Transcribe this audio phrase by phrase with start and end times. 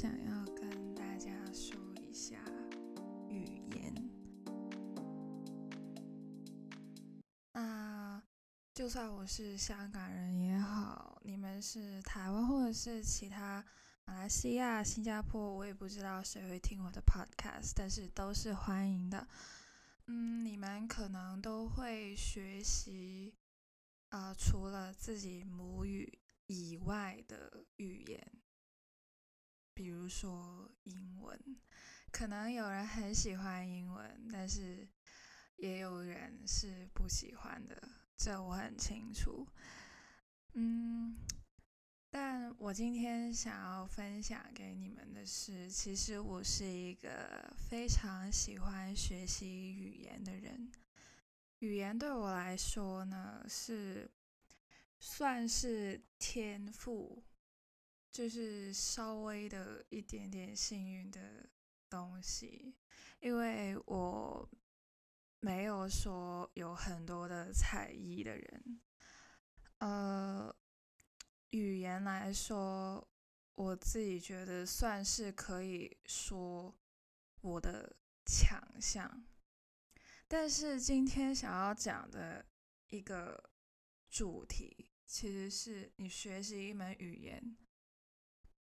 [0.00, 2.34] 想要跟大家说一下
[3.28, 3.94] 语言。
[7.52, 8.22] 那
[8.72, 13.62] 就算我是香港人也好，你们是台湾或者是其他
[14.06, 19.28] 马来西亚、新加坡，我也不知道谁会听我的 podcast，但是都是欢迎的。
[20.06, 23.34] 嗯，你们可能都会学习，
[24.08, 27.59] 呃，除了自己母语以外的。
[30.10, 31.40] 说英文，
[32.10, 34.88] 可能有人很喜欢英文，但是
[35.56, 37.80] 也有人是不喜欢的，
[38.16, 39.46] 这我很清楚。
[40.54, 41.16] 嗯，
[42.10, 50.72] 但我今天想要分享给你们的是，其实我是一个非常喜欢学习语言的人。
[51.60, 54.10] 语言对我来说呢，是
[54.98, 57.22] 算是天赋。
[58.12, 61.48] 就是稍微的一点点幸运的
[61.88, 62.74] 东西，
[63.20, 64.48] 因为我
[65.38, 68.80] 没有说有很多的才艺的人。
[69.78, 70.54] 呃，
[71.50, 73.08] 语言来说，
[73.54, 76.74] 我自己觉得算是可以说
[77.40, 79.24] 我的强项。
[80.28, 82.44] 但是今天想要讲的
[82.88, 83.50] 一个
[84.10, 87.56] 主题，其实是你学习一门语言。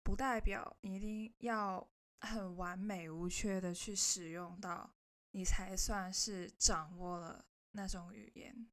[0.06, 1.89] 不代表你一定要
[2.22, 4.94] 很完美无缺的去使用到，
[5.31, 8.67] 你才算是掌握了那种语言。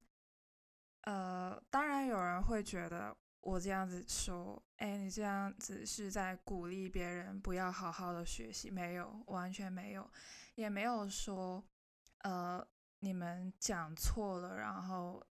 [1.05, 10.11] 呃，当然有人会觉得我这样子说，哎，你这样子是在鼓励别人不要好好的学习，没有，完全没有，
[10.57, 11.65] 也没有说，
[12.19, 12.63] 呃，
[12.99, 15.27] 你们讲错了，然后。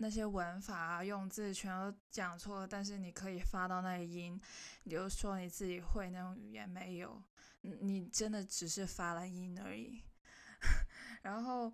[0.00, 4.40] 那些文法啊、用字全都讲错了，但是你可以发到那个音，
[4.84, 7.20] 你就说你自己会那种语言没有，
[7.62, 10.04] 你真的只是发了音而已。
[11.22, 11.72] 然后，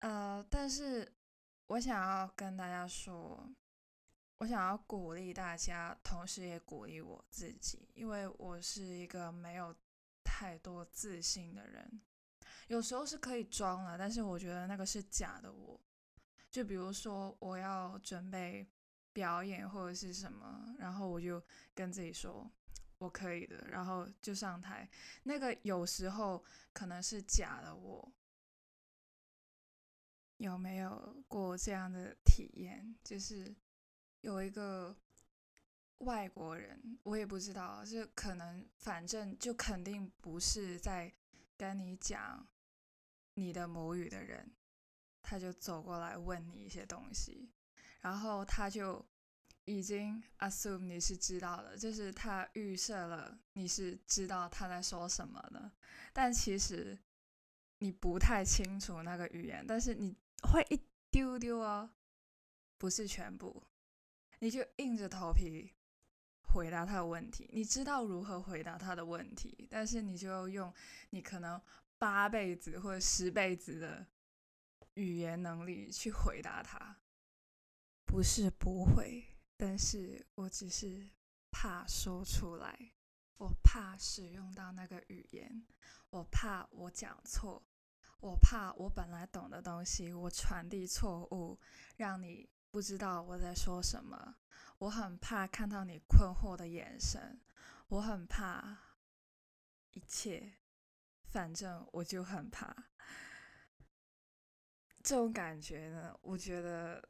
[0.00, 1.12] 呃，但是
[1.68, 3.48] 我想要跟大家说，
[4.38, 9.72] 我想要鼓励大家，同时也鼓励我自己，因为我是一个没有
[10.24, 12.00] 太多自信的人，
[12.66, 15.80] 有时候是可以装了，但是我觉得那个是假的我。
[16.52, 18.68] 就比如说，我要准备
[19.14, 21.42] 表演或者是什么，然后我就
[21.74, 22.48] 跟自己说
[22.98, 24.86] 我可以的，然后就上台。
[25.22, 27.74] 那个有时候可能是假的。
[27.74, 28.12] 我
[30.36, 32.94] 有没有过这样的体验？
[33.02, 33.56] 就是
[34.20, 34.94] 有一个
[35.98, 41.10] 外国人，我也不知道，就可能反正就肯定不是在
[41.56, 42.46] 跟你讲
[43.34, 44.52] 你的母语的人。
[45.22, 47.50] 他就走过来问你一些东西，
[48.00, 49.04] 然后他就
[49.64, 55.70] 已经 assume 你是知道的，就是他预设了你是知道他在说什么的，
[56.12, 56.98] 但其实
[57.78, 61.88] 你不太清楚那个语言，但是你会一丢丢哦，
[62.76, 63.62] 不是全部，
[64.40, 65.72] 你就硬着头皮
[66.52, 70.74] 回答他的问题，你知道如何回答他的问题，但是你就用
[71.10, 71.60] 你可能
[71.98, 74.06] 八辈子或者十辈子的。
[74.94, 77.00] 语言能力去回答他，
[78.04, 79.24] 不是不会，
[79.56, 81.10] 但是我只是
[81.50, 82.92] 怕说出来，
[83.38, 85.66] 我怕使用到那个语言，
[86.10, 87.62] 我怕我讲错，
[88.20, 91.58] 我怕我本来懂的东西我传递错误，
[91.96, 94.36] 让你不知道我在说什么，
[94.78, 97.40] 我很怕看到你困惑的眼神，
[97.88, 98.78] 我很怕
[99.92, 100.58] 一切，
[101.24, 102.91] 反正我就很怕。
[105.12, 107.06] 这种感觉呢，我觉得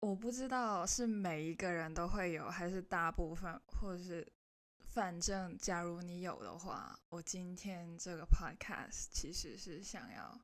[0.00, 4.30] 我不知道是每一个人都会有，还是大部分，或者是
[4.78, 10.38] 反正假如你有的话，我今天这个 podcast 其实是想要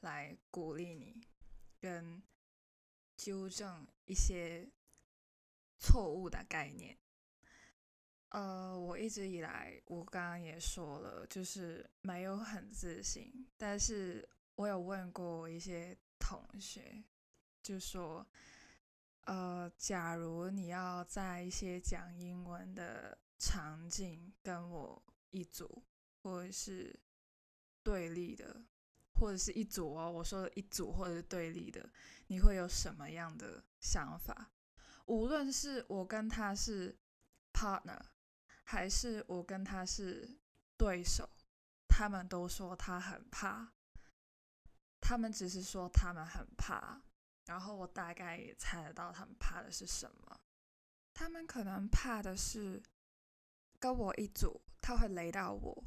[0.00, 1.24] 来鼓励你，
[1.78, 2.20] 跟
[3.16, 4.68] 纠正一些
[5.78, 6.98] 错误的概念。
[8.30, 14.28] 呃，我一直以来，我刚刚也说了，就是没有很自信，但是。
[14.62, 17.02] 我有问过一些同学，
[17.64, 18.24] 就说，
[19.22, 25.82] 呃，假如你要在一些讲英文的场景跟我一组，
[26.22, 26.96] 或者是
[27.82, 28.62] 对立的，
[29.14, 31.90] 或者是一组哦，我说的一组或者是对立的，
[32.28, 34.52] 你会有什么样的想法？
[35.06, 36.96] 无论是我跟他是
[37.52, 38.00] partner，
[38.62, 40.38] 还是我跟他是
[40.76, 41.28] 对手，
[41.88, 43.72] 他们都说他很怕。
[45.02, 47.02] 他们只是说他们很怕，
[47.46, 50.40] 然后我大概也猜得到他们怕的是什么。
[51.12, 52.80] 他们可能怕的是
[53.80, 55.84] 跟我一组，他会雷到我；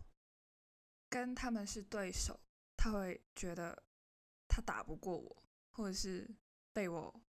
[1.10, 2.40] 跟他们是对手，
[2.76, 3.84] 他会觉得
[4.50, 6.30] 他打不过我，或者是
[6.74, 7.22] 被我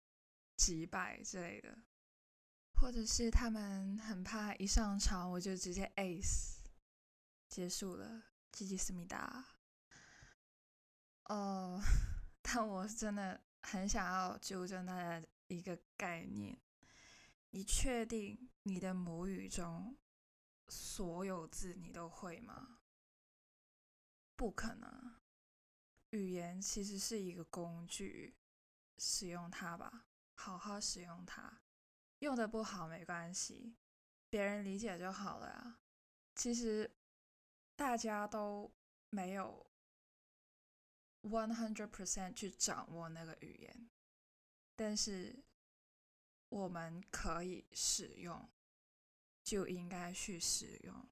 [0.58, 1.78] 击败之类的，
[2.82, 6.58] 或者是他们很怕一上场我就直接 ace
[7.48, 9.46] 结束了，吉吉思密达。
[11.26, 11.82] 哦，
[12.42, 16.60] 但我真的很想要纠正大家一个概念：
[17.50, 19.98] 你确定你的母语中
[20.68, 22.80] 所有字你都会吗？
[24.36, 25.16] 不可能。
[26.12, 28.38] 语言其实是一个工具，
[28.98, 30.06] 使用它吧，
[30.36, 31.62] 好好使用它。
[32.20, 33.76] 用的不好没关系，
[34.30, 35.80] 别人理解就好了啊。
[36.36, 36.96] 其实
[37.76, 38.72] 大家都
[39.10, 39.65] 没有。
[41.30, 43.90] One hundred percent 去掌握那个语言，
[44.76, 45.44] 但是
[46.50, 48.50] 我们可以使用，
[49.44, 51.10] 就应该去使用，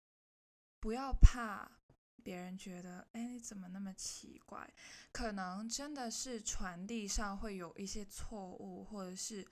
[0.79, 1.79] 不要怕
[2.23, 4.71] 别人觉得，哎，你怎么那么奇怪？
[5.11, 9.45] 可能真的是传递上会有一些错误，或者是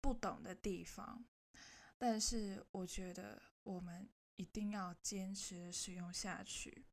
[0.00, 1.24] 不懂的地方，
[1.98, 6.86] 但是我觉得我们一定要坚持使用下去。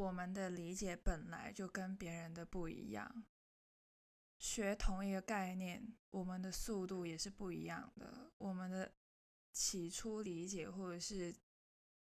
[0.00, 3.26] 我们的理解本来就跟别人的不一样，
[4.38, 8.32] 学同一个概念，我们的速度也是不一样的。
[8.38, 8.94] 我们的
[9.52, 11.36] 起初理解或者是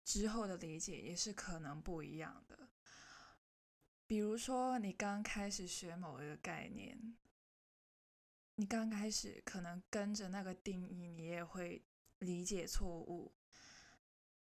[0.05, 2.69] 之后的理解也是可能不一样的。
[4.07, 7.17] 比如说，你刚开始学某一个概念，
[8.57, 11.83] 你刚开始可能跟着那个定义，你也会
[12.19, 13.33] 理解错误。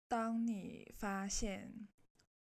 [0.08, 1.90] 当你发现，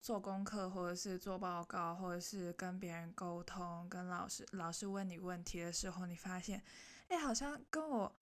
[0.00, 6.62] 做功课，或者是做报告，或者是跟别人沟通，跟老师老师问你问题的时候，你发现，
[7.08, 8.18] 哎，好像跟我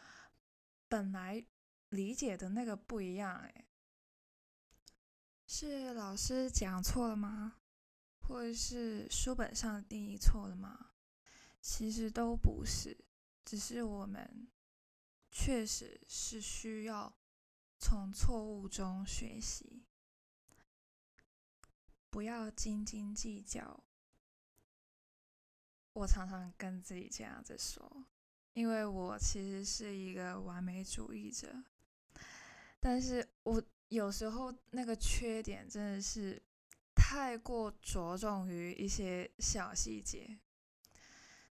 [0.88, 1.46] 本来
[1.90, 3.66] 理解的那个不一样，哎，
[5.46, 7.58] 是老师讲错了吗？
[8.20, 10.92] 或者是书本上的定义错了吗？
[11.60, 13.04] 其实都不是，
[13.44, 14.48] 只是我们
[15.30, 17.16] 确实是需要
[17.78, 19.85] 从错误中学习。
[22.16, 23.84] 不要斤斤计较。
[25.92, 28.06] 我常常跟自己这样子说，
[28.54, 31.62] 因为我其实是一个完美主义者，
[32.80, 36.42] 但是我有时候那个缺点真的是
[36.94, 40.38] 太过着重于一些小细节，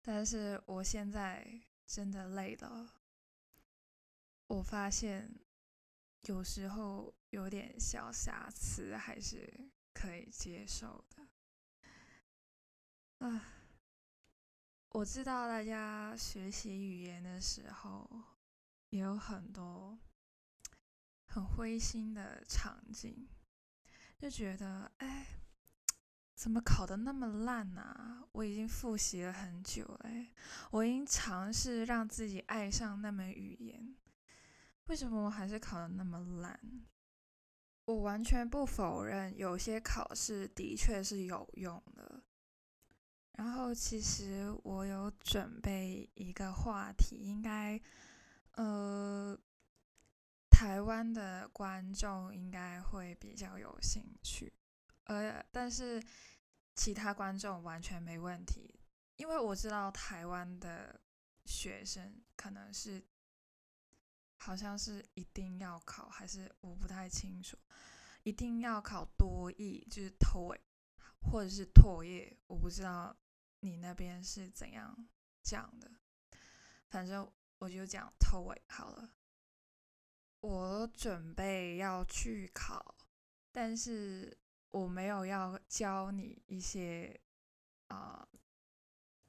[0.01, 1.45] 但是我现在
[1.85, 2.89] 真的累了，
[4.47, 5.29] 我发现
[6.21, 9.69] 有时候有点小瑕疵还是。
[9.93, 11.27] 可以接受的，
[13.25, 13.41] 啊，
[14.89, 18.09] 我知道大家学习语言的时候
[18.89, 19.97] 也有很多
[21.27, 23.27] 很灰心的场景，
[24.17, 25.25] 就觉得哎，
[26.35, 28.27] 怎么考的那么烂呢？
[28.33, 30.33] 我已经复习了很久哎，
[30.71, 33.95] 我已经尝试让自己爱上那门语言，
[34.87, 36.59] 为什么我还是考的那么烂？
[37.85, 42.23] 我完全不否认，有些考试的确是有用的。
[43.33, 47.79] 然后，其实我有准备一个话题，应该，
[48.51, 49.37] 呃，
[50.49, 54.53] 台湾的观众应该会比较有兴趣。
[55.05, 56.01] 呃，但是
[56.75, 58.79] 其他观众完全没问题，
[59.17, 61.01] 因为我知道台湾的
[61.45, 63.03] 学生可能是。
[64.37, 67.57] 好像是一定要考，还是我不太清楚。
[68.23, 70.59] 一定要考多译，就是 TOEIC
[71.21, 73.15] 或者是拓业，我不知道
[73.59, 75.07] 你那边是怎样
[75.41, 75.91] 讲的。
[76.89, 79.09] 反正我就讲 TOEIC 好了。
[80.39, 82.95] 我准备要去考，
[83.51, 84.37] 但是
[84.71, 87.19] 我没有要教你一些
[87.87, 88.27] 啊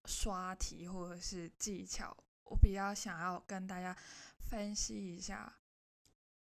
[0.05, 2.17] 刷题或者是技巧。
[2.45, 3.97] 我比较想要跟大家。
[4.55, 5.53] 分析一下，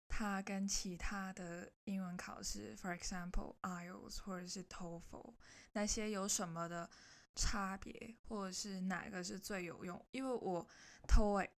[0.08, 5.34] 它跟其他的英文考试，for example IELTS 或者是 TOEFL
[5.72, 6.88] 那些有什么的
[7.34, 10.06] 差别，或者是哪个是最有用？
[10.12, 10.64] 因为我
[11.08, 11.50] TOEIC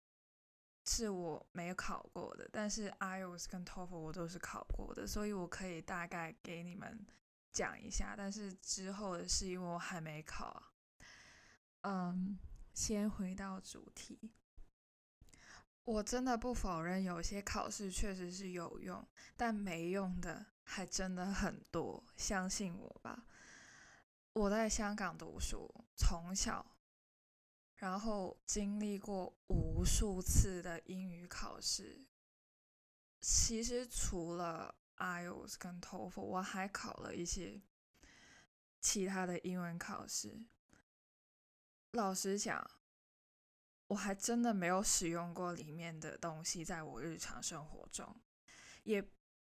[0.85, 7.05] 是我没有考过的，但是 IELTS 跟 TOEFL 我都是考过的，所以我可以大概给你们
[7.51, 8.15] 讲一下。
[8.17, 10.71] 但是之后的是因为我还没考啊。
[11.81, 12.39] 嗯，
[12.73, 14.33] 先回到主题。
[15.85, 22.03] 我真的不否认，有些考试确实是有用，但没用的还真的很多。
[22.17, 23.27] 相信我吧，
[24.33, 26.65] 我在香港读书，从小，
[27.77, 32.07] 然后经历过无数次的英语考试。
[33.21, 37.61] 其实除了 IELTS 跟 TOEFL，我还考了一些
[38.81, 40.47] 其他的英文考试。
[41.91, 42.71] 老实讲，
[43.87, 48.15] 我还真的没有使用过里面的东西，在我日常生活中，
[48.83, 49.07] 也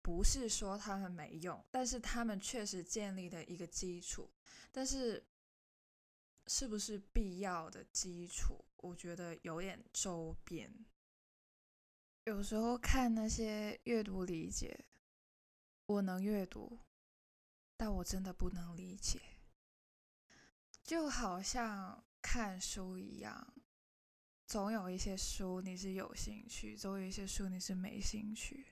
[0.03, 4.31] 不是说他们没用，但是他们确实建立了一个基础。
[4.73, 5.27] 但是，
[6.47, 8.65] 是不是必要的基础？
[8.79, 10.85] 我觉得有点周边。
[12.25, 14.87] 有时候看那些阅读理解，
[15.87, 16.81] 我能阅读，
[17.77, 19.21] 但我真的不能理解。
[20.83, 23.55] 就好像看书一样，
[24.47, 28.67] 总有一些书你是有兴趣，总有一些书你是没兴趣。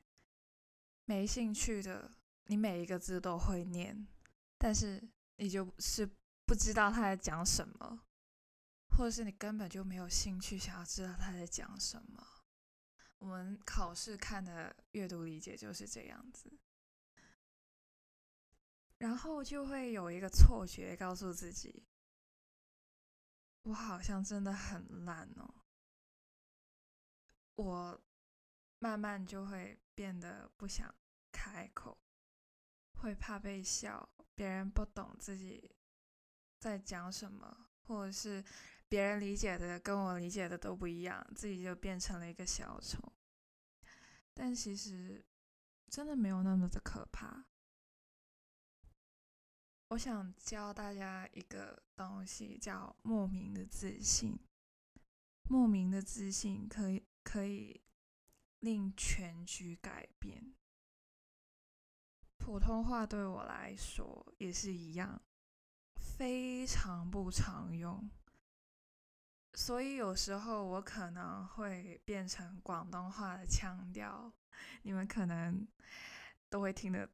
[1.04, 2.12] 没兴趣的，
[2.44, 4.06] 你每一个字都会念，
[4.58, 5.02] 但是
[5.36, 6.08] 你就是
[6.46, 8.04] 不知道他在讲什么，
[8.90, 12.24] 或者是你根本就没有兴趣想要知道他在讲什么。
[13.18, 16.52] 我们考试看的阅读理解就是这样子，
[18.98, 21.84] 然后就会有一个错觉，告诉自己，
[23.62, 25.61] 我好像真的很烂哦。
[27.56, 28.00] 我
[28.78, 30.94] 慢慢就会变得不想
[31.30, 31.98] 开口，
[33.00, 35.74] 会怕被笑，别人不懂自己
[36.58, 38.44] 在讲什么，或者是。
[38.88, 43.10] 别人理解的跟我理解的都不一样，自己就变成了一个小丑。
[44.34, 45.24] 但其实
[45.88, 47.46] 真的没有那么的可怕。
[49.88, 54.38] 我想教大家一个东西，叫莫名的自信。
[55.44, 57.80] 莫名的自信可以可以
[58.60, 60.54] 令全局改变。
[62.38, 65.22] 普通话对我来说也是一样，
[65.94, 68.10] 非常不常用。
[69.54, 74.32] 所以有时候我可能会变成广东话的腔调，
[74.82, 75.68] 你们可能
[76.48, 77.08] 都会听得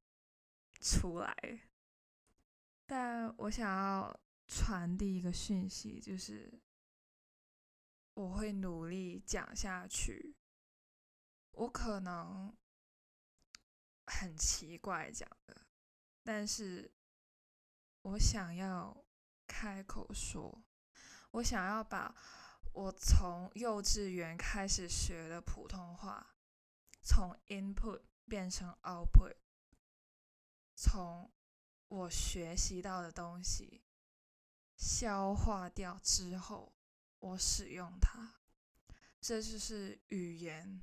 [0.81, 1.35] 出来。
[2.87, 6.59] 但我想要传递一个讯息，就是
[8.18, 10.34] 我会努力讲下去。
[11.52, 12.52] 我可能
[14.06, 15.68] 很奇怪讲的，
[16.25, 16.92] 但是
[18.02, 19.04] 我想要
[19.46, 20.64] 开口说。
[21.30, 22.12] 我想要把
[22.72, 26.34] 我从幼稚园开始学的普通话，
[27.02, 29.37] 从 input 变成 output，
[30.75, 31.30] 从
[31.87, 33.84] 我学习到的东西
[34.76, 36.72] 消化掉之后，
[37.18, 38.40] 我使用它，
[39.20, 40.82] 这就是语言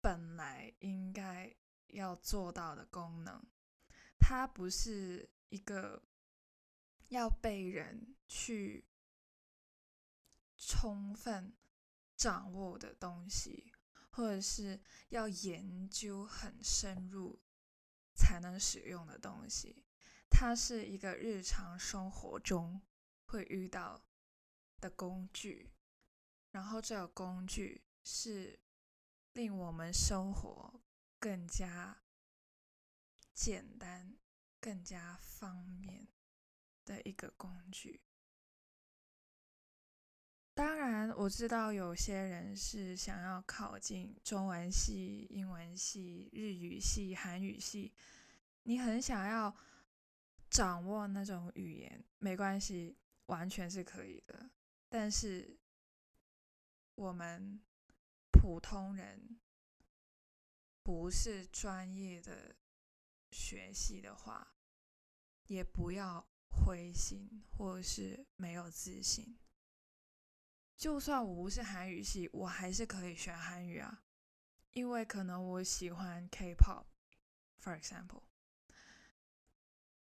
[0.00, 1.56] 本来应该
[1.88, 3.44] 要做到的功能。
[4.18, 6.02] 它不是一个。
[7.10, 8.84] 要被人去
[10.56, 11.56] 充分
[12.16, 13.72] 掌握的东西，
[14.10, 17.40] 或者是要研究很深入
[18.12, 19.86] 才能使用的东西，
[20.28, 22.82] 它是一个日常生活中
[23.26, 24.02] 会遇到
[24.80, 25.70] 的工具，
[26.50, 28.58] 然后这个工具是
[29.32, 30.80] 令我们生活
[31.18, 32.02] 更加
[33.32, 34.16] 简单、
[34.60, 36.08] 更加方便。
[36.86, 38.00] 的一个工具。
[40.54, 47.92] 当然，我知道有些人是想要考进中文系、英文系、日语系、韩语系，
[48.62, 49.54] 你很想要
[50.48, 54.48] 掌握那种语言，没关系，完全是可以的。
[54.98, 55.58] 但是
[56.94, 57.60] 我们
[58.30, 59.38] 普通人
[60.82, 62.56] 不是专业的
[63.30, 64.54] 学习的话，
[65.48, 66.26] 也不要。
[66.48, 69.38] 灰心，或者是没有自信。
[70.74, 74.02] 就算我不是韩语系，我还是可以学韩语啊，
[74.70, 78.22] 因为可能我喜欢 K-pop，for example，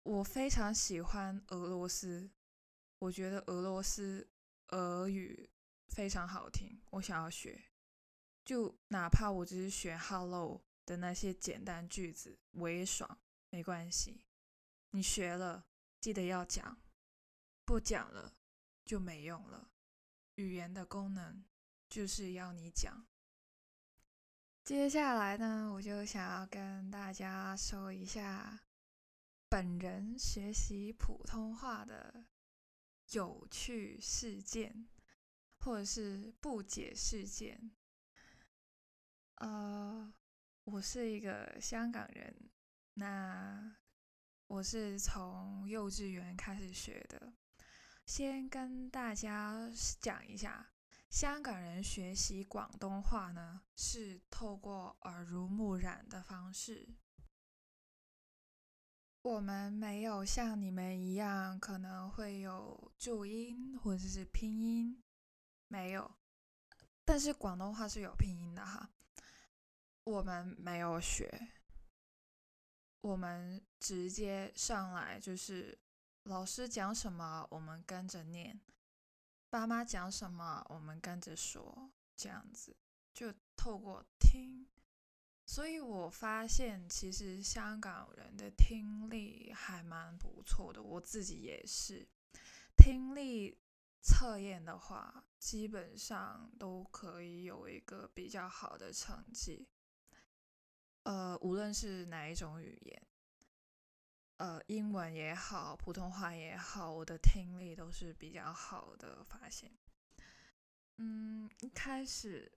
[0.05, 2.31] 我非常喜欢俄罗斯，
[3.01, 4.31] 我觉得俄罗斯
[4.69, 5.51] 俄语
[5.89, 7.65] 非常好听，我想要学。
[8.45, 13.19] 就哪怕我只是学 Hello 的那些简单句子，我也爽，
[13.51, 14.25] 没关系。
[14.91, 15.67] 你学了。
[15.99, 16.79] 记得要讲，
[17.65, 18.37] 不讲了
[18.85, 19.73] 就没用了。
[20.37, 21.45] 语言的功能
[21.89, 23.09] 就是要你讲。
[24.63, 28.61] 接下来呢，我就想要跟大家说一下
[29.49, 32.27] 本人学习普通话的
[33.13, 34.89] 有趣事件，
[35.61, 37.71] 或者是不解事件。
[39.37, 40.13] 呃，
[40.65, 42.51] 我是一个香港人，
[42.95, 43.77] 那。
[44.49, 47.33] 我是从幼稚园开始学的。
[48.05, 49.69] 先跟大家
[50.01, 50.73] 讲一下，
[51.11, 56.95] 香港人学习广东话呢，是透过耳濡目染的方式。
[59.27, 65.03] 我们没有像你们一样，可能会有注音或者是拼音，
[65.67, 66.09] 没有。
[67.05, 68.89] 但是广东话是有拼音的哈。
[70.05, 71.49] 我们没有学，
[73.01, 75.77] 我们直接上来就是
[76.23, 78.61] 老师讲什么，我们跟着念；
[79.51, 82.77] 爸妈讲什么，我们跟着说，这样子
[83.13, 84.69] 就透过听。
[85.49, 92.09] 所以我发现，其实香港人的听力还蛮不错的，我自己也是。
[92.77, 93.57] 听力
[94.03, 99.69] 测验的话，基本上都可以有一个比较好的成绩。
[101.05, 103.07] 呃，无论是哪一种语言，
[104.39, 109.23] 呃，英文也好，普通话也好，我的听力都是比较好的。
[109.23, 109.71] 发现，
[110.97, 112.51] 嗯，一开始。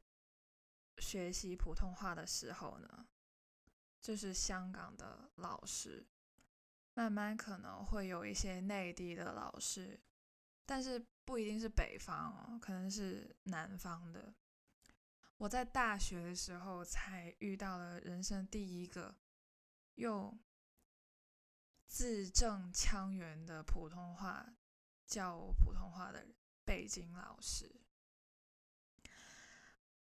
[1.00, 3.08] 学习普通话的时候呢，
[4.02, 6.06] 就是香港的老师，
[6.94, 10.00] 慢慢可能会有一些内地的老师，
[10.66, 14.34] 但是不一定是北方哦，可能是南方的。
[15.38, 19.16] 我在大学的时候才遇到了人生第一个
[19.96, 20.38] 用
[21.88, 24.54] 字正腔圆的普通话
[25.06, 26.28] 教我普通话的
[26.66, 27.74] 北京老师。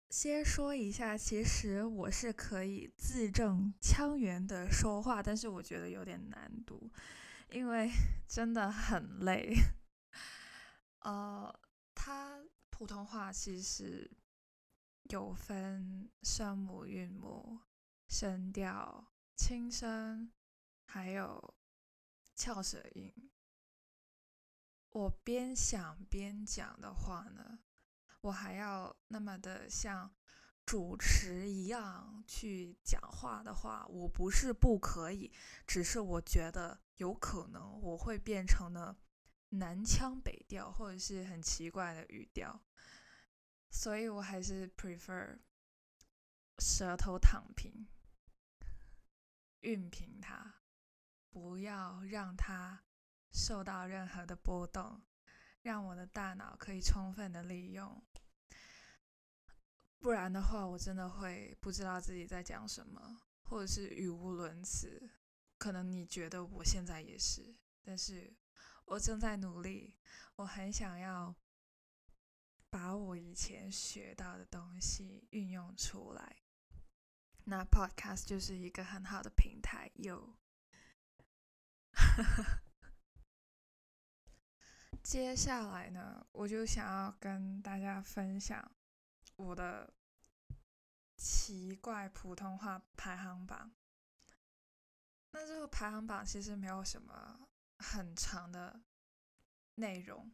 [0.10, 6.92] 先说一下，其实我是可以字正腔圆的说话，但是我觉得有点难度，
[7.52, 7.90] 因为
[8.28, 9.54] 真的很累。
[11.02, 11.54] 呃，
[11.94, 14.10] 他普通话其实
[15.04, 17.60] 有分声母、韵母、
[18.08, 20.32] 声调、轻声，
[20.86, 21.56] 还有
[22.36, 23.14] 翘舌音。
[24.90, 27.60] 我边想边讲的话呢。
[28.22, 30.14] 我还要那么的像
[30.66, 35.32] 主持一样去讲话的话，我不是不可以，
[35.66, 38.98] 只是我觉得有可能我会变成了
[39.50, 42.62] 南腔北调或者是很奇怪的语调，
[43.72, 45.40] 所以我还是 prefer
[46.60, 47.88] 舌头躺平，
[49.62, 50.56] 熨平它，
[51.32, 52.84] 不要让它
[53.32, 55.02] 受到任何的波动。
[55.62, 58.02] 让我的大脑可以充分的利用，
[60.00, 65.12] 不然的话，我真的会不知道自己在讲什么，或者是语无伦次。
[65.58, 68.34] 可能你觉得我现在也是，但是
[68.86, 69.98] 我正在努力。
[70.38, 71.36] 我很想要
[72.70, 76.38] 把我以前学到的东西运用出来。
[77.44, 80.38] 那 Podcast 就是一个很好的平台，有。
[85.10, 88.72] 接下来呢，我就想要跟大家分享
[89.38, 89.92] 我的
[91.18, 93.72] 奇怪普通话排行榜。
[95.32, 98.80] 那这个排行榜其实没有什么很长的
[99.74, 100.32] 内容，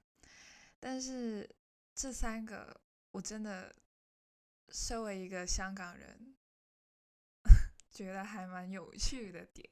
[0.77, 1.49] 但是
[1.93, 3.73] 这三个我真的
[4.67, 6.35] 身为一个香港人，
[7.89, 9.69] 觉得还蛮有趣的点。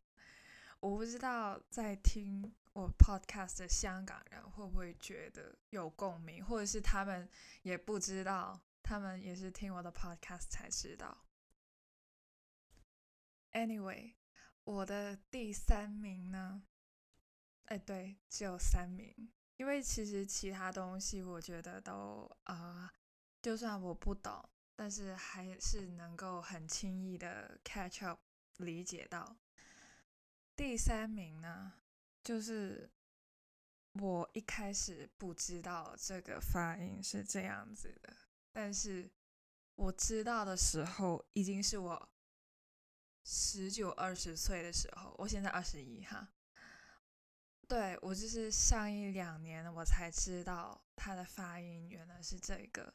[0.80, 2.56] 我不知道在听。
[2.74, 7.30] 我 podcast 的香港人会不会觉得有共鸣，或者是他们
[7.62, 11.26] 也不知道，他们也是听我的 podcast 才知道。
[13.52, 14.16] Anyway，
[14.64, 16.64] 我的第三名呢？
[17.66, 22.92] 哎，对，只有三名，因为其实其他东西我觉得都啊，
[23.42, 28.20] 就算我不懂，但是还是能够很轻易的 catch up
[28.58, 29.38] 理解到。
[30.56, 31.74] 第三名呢？
[32.24, 32.90] 就是
[34.00, 38.16] 我一开始不知道这个发音是这样子的，
[38.54, 39.12] 但是
[39.76, 42.10] 我知道的时候已经是我
[43.26, 46.34] 十九二十岁的时候，我现在二十一哈。
[47.68, 52.94] 对我就是上一两年我才知道它的发音原来是这个。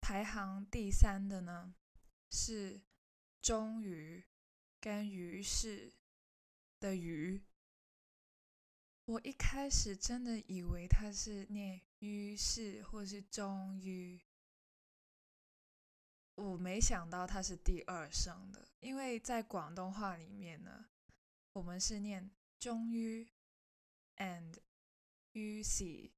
[0.00, 1.74] 排行第三的呢
[2.30, 2.80] 是
[3.40, 4.24] 终于
[4.80, 5.92] 跟于是
[6.80, 7.44] 的于。
[9.10, 14.20] 我一开始真的以为他是念“于是”或是“终于”，
[16.36, 20.86] 我没想到他是第二声的，因为在广东话里面呢，
[21.54, 23.28] 我们是念“终于
[24.18, 24.54] ”and“
[25.32, 26.12] 于是”，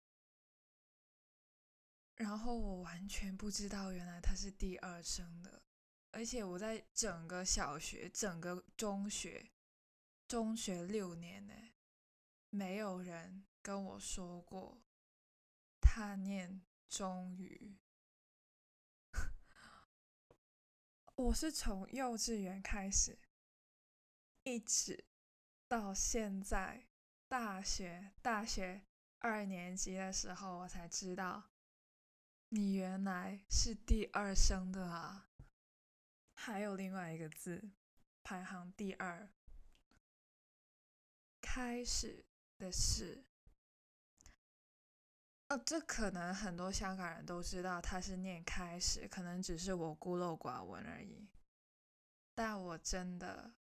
[2.16, 5.62] 然后我完全不知道原来他是第二声的，
[6.11, 9.50] 而且我在整个小学、整个中学、
[10.28, 11.55] 中学六年呢。
[12.55, 14.83] 没有人跟我说过，
[15.81, 17.79] 他念终于，
[21.15, 23.19] 我是从幼稚园开始，
[24.43, 25.07] 一直
[25.67, 26.88] 到现在
[27.27, 28.85] 大学大学
[29.21, 31.53] 二年级的时候，我才知道
[32.51, 35.31] 你原来是第二声的啊！
[36.35, 37.71] 还有另外一个字，
[38.23, 39.31] 排行第二，
[41.41, 42.27] 开始
[42.62, 43.25] 的是。
[45.48, 51.29] 呃，这可能很多香港人都知道，他是念开始，可能只是我孤陋寡闻而已。
[52.35, 53.53] 但我真的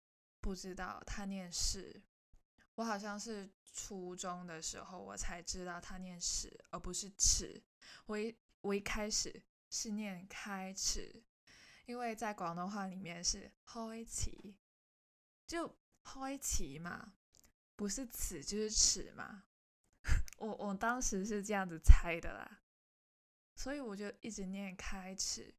[0.40, 2.02] 不知道他念始，
[2.76, 7.60] 我好像是初中的时候我才知道他念始，而不是齿。
[8.06, 11.24] 我一我一开始是念开始，
[11.86, 14.54] 因为在广东话里面是开始，
[15.44, 17.14] 就开始嘛，
[17.80, 19.44] 不是齿就是齿嘛。
[20.36, 22.60] 我我当时是这样子猜的啦，
[23.56, 25.54] 所以我就一直念开始，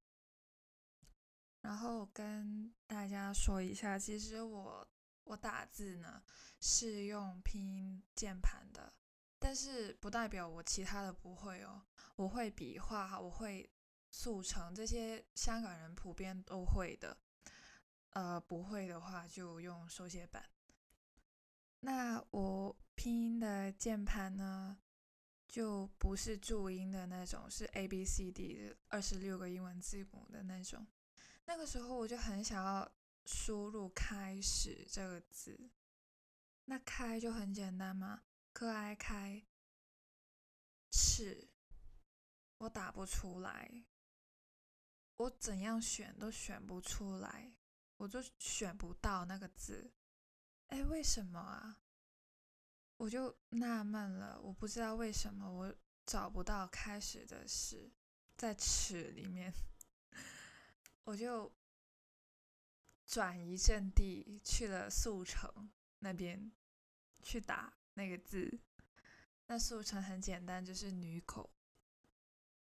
[1.61, 4.87] 然后跟大家说一下，其实我
[5.23, 6.21] 我打字呢
[6.59, 8.93] 是用拼音键盘的，
[9.39, 13.67] 但是不代表我其他的不会哦，我会笔画，我会
[14.11, 17.17] 速成，这些香港人普遍都会的，
[18.11, 20.47] 呃，不会的话就用手写板。
[21.83, 24.77] 那我拼音的键盘呢，
[25.47, 30.87] 就不是注音的那种，是 A B C D 的二十六个英文字母的那种。
[31.45, 32.91] 那个时候我就很想要
[33.25, 35.71] 输入“开始”这个字，
[36.65, 38.21] 那“开”就很简单嘛，
[38.53, 39.43] 可爱开，
[40.91, 41.49] 始，
[42.57, 43.85] 我打不出来，
[45.17, 47.55] 我怎样选都选不出来，
[47.97, 49.91] 我就选不到那个字。
[50.71, 51.77] 哎，为什么啊？
[52.95, 57.91] 我就纳闷了，我不知道为什么我找不到开始的是，
[58.37, 59.53] 在尺里面，
[61.03, 61.51] 我就
[63.05, 66.49] 转移阵地去了速成那边
[67.21, 68.59] 去打那个字。
[69.47, 71.49] 那速成很简单，就是女口。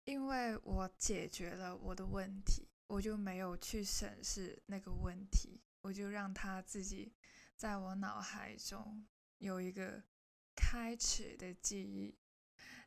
[0.04, 7.12] 因为我解决了我的问题，我就没有去审视那个问题，我就让他自己。
[7.56, 10.04] 在我脑海中有一个
[10.56, 12.18] 开始的记忆，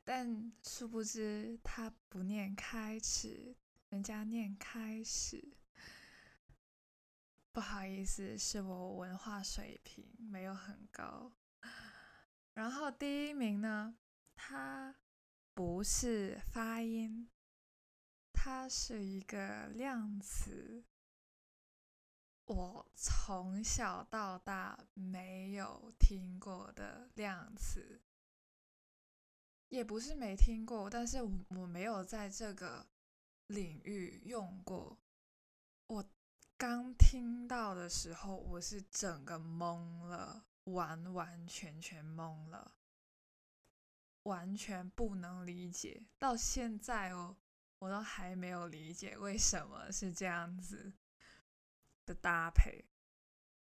[0.05, 3.57] 但殊不知他不念开始，
[3.89, 5.57] 人家念开始。
[7.51, 11.33] 不好意思，是我文化水平没有很高。
[12.53, 13.97] 然后第一名呢，
[14.37, 14.95] 它
[15.55, 17.31] 不是发音，
[18.33, 20.85] 它是一个量词。
[22.49, 28.01] 我从小到大没有听过的量词，
[29.69, 31.19] 也不是没听过，但是
[31.51, 32.87] 我没有在这个
[33.49, 34.99] 领域用过。
[35.89, 36.09] 我
[36.57, 42.73] 刚听到的时候，我是整个懵了，完完全全懵了，
[44.23, 46.03] 完全不能理解。
[46.19, 47.37] 到现在哦，
[47.79, 50.95] 我都还没有理解为什么是这样子。
[52.09, 52.87] 的搭配，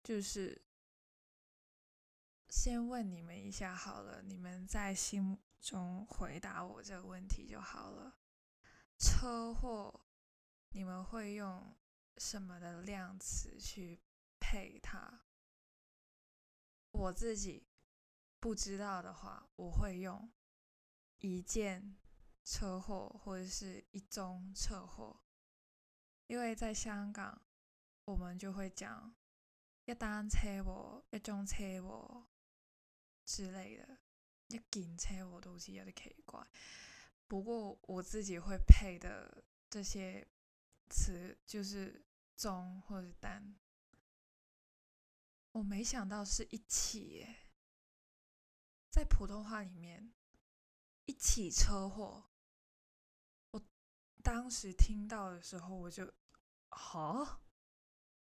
[0.03, 0.63] 就是
[2.51, 8.19] 先问你们一下好了，你们在心中回答我这个问题就好了。
[8.99, 10.07] 车祸，
[10.73, 11.75] 你们会用
[12.19, 14.03] 什么的量词去
[14.39, 15.21] 配它？
[16.91, 17.67] 我自己
[18.39, 20.31] 不知道的话，我会用
[21.17, 21.97] 一件
[22.45, 25.23] 车祸或者是一宗车祸，
[26.27, 27.41] 因为在香港。
[28.09, 29.15] 我们就会讲
[29.85, 32.27] 一单车祸、一宗车祸
[33.27, 33.99] 之类的，
[34.47, 36.43] 一件车祸都好似有点奇怪。
[37.27, 40.27] 不过我自己会配的这些
[40.89, 42.03] 词就是
[42.35, 43.55] 中或者单。
[45.53, 47.37] 我没想到是一起耶，
[48.91, 50.15] 在普通话里面，
[51.05, 52.31] 一起车祸。
[53.51, 53.63] 我
[54.23, 56.11] 当时听到的时候，我就
[56.71, 57.43] 好。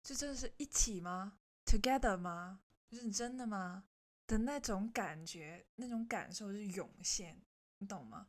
[0.07, 2.61] 这真的是一起吗？Together 吗？
[2.91, 3.89] 认真的吗？
[4.29, 7.45] 的那种感觉，那种感受是涌现，
[7.79, 8.29] 你懂吗？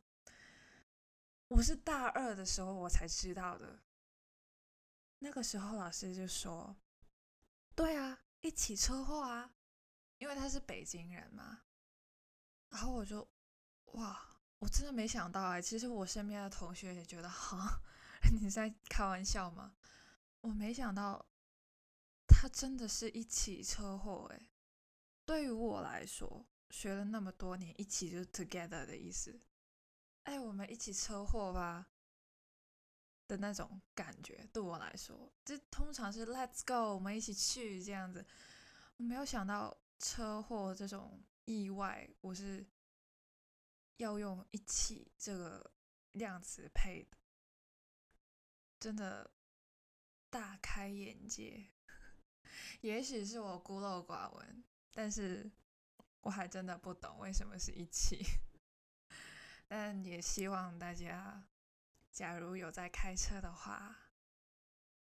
[1.46, 3.84] 我是大二的时候我才知道的。
[5.20, 6.76] 那个时候老师就说
[7.76, 9.54] ：“对啊，一起车祸啊，
[10.18, 11.62] 因为他是北京人嘛。”
[12.70, 13.30] 然后我就
[13.92, 17.80] 哇，我真的没想到哎，其实我身边的同学也觉得哈，
[18.42, 19.76] 你在开玩笑吗？
[20.40, 21.24] 我没想到。
[22.40, 24.48] 他真的是一起车祸哎！
[25.24, 29.40] 对于我来说，学了那么多年，一起就是 together 的意思。
[30.22, 31.88] 哎，我们一起车祸吧。
[33.26, 38.24] 的那种感觉，对我来说，这通常是 Let's go，我们一起去这样子。
[38.98, 42.64] 我没有想到车祸这种意外，我是
[43.96, 45.72] 要用一起这个
[46.12, 47.18] 量词配的，
[48.78, 49.28] 真的
[50.30, 51.68] 大开眼界。
[52.80, 55.50] 也许是我孤陋寡闻，但是
[56.20, 58.24] 我还真的不懂为什么是一起。
[59.66, 61.46] 但也希望大家。
[62.10, 64.10] 假如有在开车的话，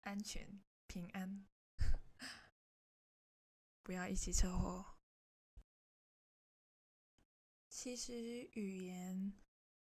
[0.02, 1.46] 安全平安，
[3.82, 4.98] 不要一起车祸。
[7.70, 9.32] 其实语言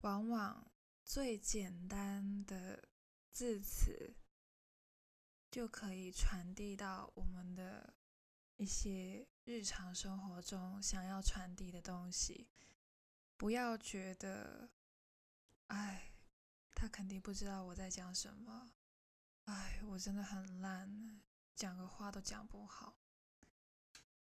[0.00, 0.70] 往往
[1.02, 2.90] 最简单的
[3.30, 4.14] 字词，
[5.54, 7.94] 就可以传递到我们的
[8.56, 12.48] 一些日常生活中想要传递的东西。
[13.36, 14.70] 不要觉得，
[15.68, 16.10] 哎。
[16.76, 18.72] 他肯定不知道我在讲什么，
[19.44, 21.22] 哎，我真的很烂，
[21.54, 22.98] 讲个话都讲不好。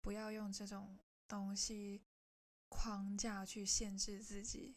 [0.01, 2.03] 不要用这种东西
[2.69, 4.77] 框架去限制自己。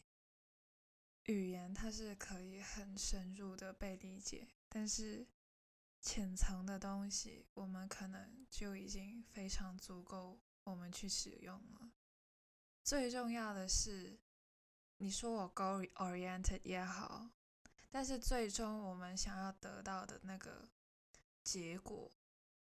[1.24, 5.26] 语言它是可以很深入的被理解，但是
[6.00, 11.92] 浅层的东西，我们可能就已经非常足够我们去使用了。
[12.84, 14.20] 最重要的是，
[14.98, 17.30] 你说我 goal oriented 也好。
[17.90, 20.68] 但是最终我们想要得到的那个
[21.42, 22.12] 结果，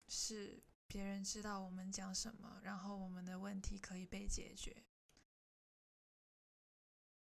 [0.06, 4.84] 是别人知道我们讲什么，然后我们的问题可以被解决，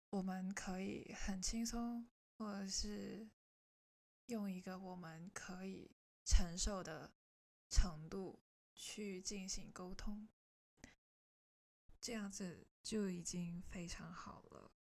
[0.10, 3.30] 我们可以很轻松，或者是
[4.32, 5.92] 用一个我们可以
[6.24, 7.12] 承受的
[7.70, 8.40] 程度
[8.74, 10.30] 去进行沟通，
[12.00, 14.72] 这样子就已经非常好了。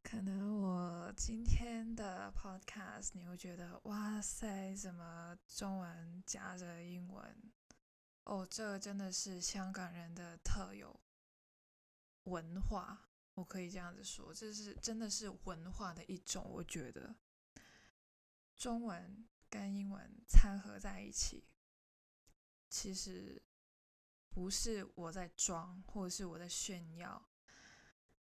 [0.00, 7.52] 可能我今天的 podcast 你会觉得哇塞，怎么中文夹着英文？
[8.22, 11.00] 哦，这真的是香港人的特有
[12.24, 16.48] 文化，我可以这样子说，这是真的是文化的一种。
[16.48, 17.16] 我觉得
[18.56, 21.46] 中文跟英文掺合在一起，
[22.68, 23.42] 其实
[24.28, 27.30] 不是我在装，或者是我在炫耀。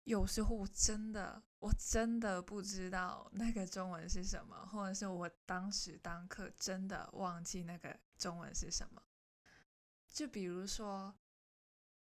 [0.05, 9.03] 有时候我真的，我真的不知道那个中文是什么，或者是我当时当刻真的忘记那个中文是什么。
[10.09, 11.19] 就比如说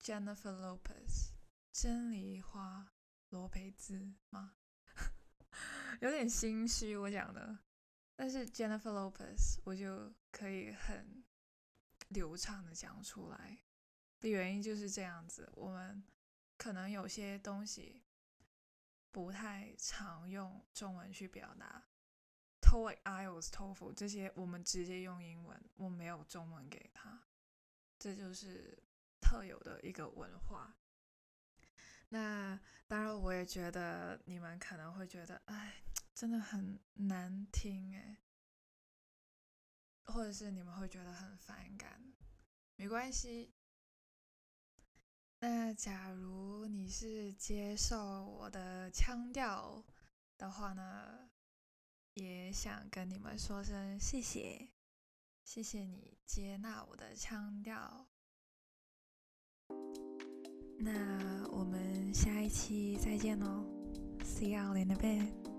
[0.03, 1.31] Jennifer Lopez，
[1.73, 2.93] 珍梨花
[3.29, 4.57] 罗培兹吗？
[6.01, 7.61] 有点心虚我讲的，
[8.17, 11.25] 但是 Jennifer Lopez 我就可以很
[12.09, 13.59] 流畅的讲出来
[14.21, 16.03] 的原因就是这样子，我们。
[16.57, 18.05] 可能有些东西
[19.11, 21.85] 不太常用中文去表达
[22.63, 27.21] ，TOEIC、IELTS、TOEFL 这些我们直接用英文，我没有中文给他，
[27.99, 28.79] 这就是
[29.21, 30.77] 特有的一个文化。
[32.11, 35.83] 那当然，我也觉得你们可能会觉得，哎，
[36.15, 38.19] 真的很难听哎，
[40.05, 42.15] 或者是你们会觉得很反感，
[42.77, 43.53] 没关系。
[45.41, 49.85] 那假如你是接受我的腔调
[50.39, 51.31] 的话呢，
[52.15, 54.71] 也想跟你们说声谢谢，
[55.43, 58.07] 谢谢你接纳我的腔调。
[60.79, 63.67] 那我们下一期再见喽
[64.23, 65.54] ，See you all in a bit。